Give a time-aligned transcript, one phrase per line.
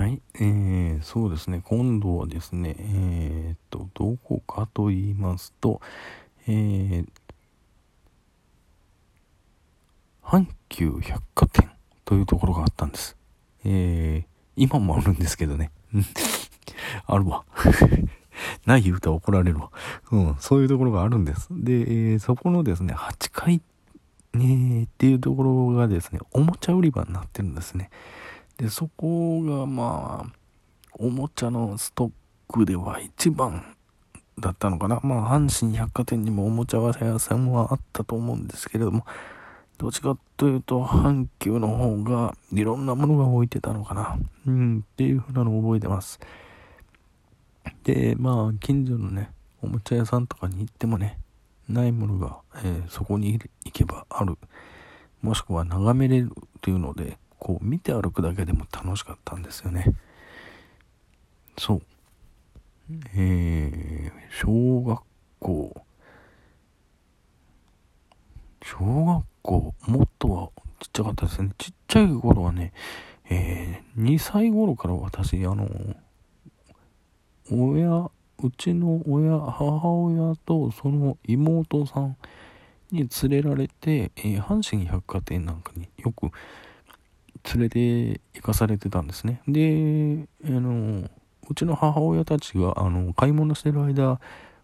[0.00, 5.82] はい、えー、そうですね、今度はですね、えー、っと、どこかと言いますと、
[6.48, 7.06] えー、
[10.24, 11.70] 阪急百貨店
[12.06, 13.14] というところがあったんです。
[13.66, 14.24] えー、
[14.56, 15.70] 今もあるんですけどね。
[17.04, 17.44] あるわ。
[18.64, 19.70] ない言うと怒られるわ。
[20.12, 21.48] うん、そういうところがあるんです。
[21.50, 23.60] で、えー、そこのですね、8階、
[24.32, 27.90] ね、っていうところがですね、おもちゃ売り場になってるんですね。
[28.60, 30.32] で、そこがまあ、
[30.92, 32.10] おもちゃのストッ
[32.52, 33.74] クでは一番
[34.38, 35.00] だったのかな。
[35.02, 39.06] まあ、阪神百貨店にもおもちゃ屋さんはあったと思うんですけれども、
[39.78, 44.18] どっちかというと、阪急の方がいろんなものが置いてたのかな。
[44.46, 46.20] うん、っていうふうなのを覚えてます。
[47.84, 49.30] で、まあ、近所のね、
[49.62, 51.18] おもちゃ屋さんとかに行ってもね、
[51.66, 54.36] ないものが、えー、そこに行けばある。
[55.22, 59.86] もしくは眺めれるというので、こう見て歩くだけでも楽しかったんですよね。
[61.58, 61.82] そう。
[63.16, 65.00] えー、小学
[65.38, 65.82] 校、
[68.62, 71.50] 小学校、もっとはちっちゃかったですね。
[71.56, 72.72] ちっちゃい頃はね、
[73.30, 75.68] えー、2歳頃から私、あの、
[77.50, 78.10] 親、
[78.42, 82.16] うちの親、母親とその妹さん
[82.90, 86.30] に連れられて、えー、阪神百貨店なんかによく
[87.54, 89.42] 連れて行かされてたんですね。
[89.48, 91.08] で、あの、
[91.48, 94.20] うちの母親たちが、あの、買い物してる間、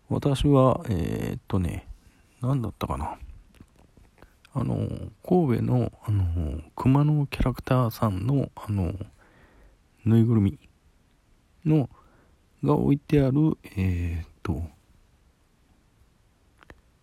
[0.09, 1.87] 私は、えー、っとね、
[2.41, 3.19] 何だったかな。
[4.53, 4.89] あの、
[5.27, 8.95] 神戸の、あの、熊のキャラクターさんの、あの、
[10.05, 10.59] ぬいぐるみ
[11.65, 11.91] の、
[12.63, 14.63] が置いてある、えー、っと、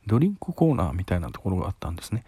[0.05, 2.23] ドリンクコーナーみたいなところがあったんですね。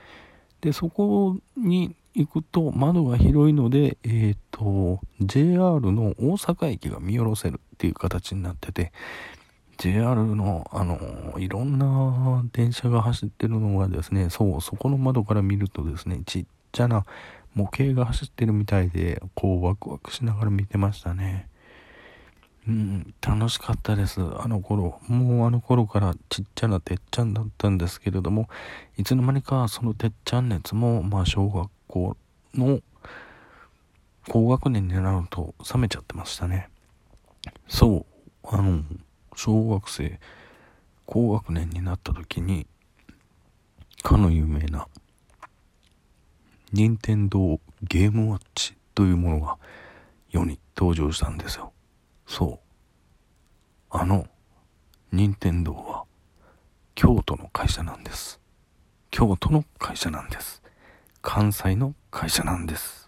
[0.61, 8.93] で、そこに行くと窓が広いので、えっ、ー、と、JR の大阪駅が見下ろせるっていう形になってて、
[9.77, 17.05] JR の、あの、いろんな電車が走ってるのがですね、そう、そこの窓から見るとですね、ちっちゃな
[17.53, 21.49] 模型が走ってるみたいで、こうワクワクしながら見てましたね。
[22.67, 24.21] うん、楽しかったです。
[24.21, 24.99] あの頃。
[25.07, 28.49] もうあの頃からちっちゃなてっちゃんだったんですけれども、
[28.97, 32.17] いつの間にかそのてっちゃん熱も、まあ小学校
[32.53, 32.81] の
[34.27, 36.69] 高学年になると冷めちゃってましたね。
[37.69, 38.05] そ
[38.43, 38.83] う、あの、
[39.35, 40.19] 小学生、
[41.05, 42.67] 高学年になった時に、
[44.03, 44.87] かの有名な、
[46.73, 49.57] 任天堂ゲームウォッチというものが
[50.29, 51.71] 世に登場したんですよ。
[52.27, 52.59] そ
[53.93, 53.97] う。
[53.97, 54.27] あの、
[55.13, 56.03] 任天堂は、
[56.95, 58.41] 京都の会社なんです。
[59.11, 60.64] 京都の会社なんです。
[61.25, 63.04] 関西の会社なんです。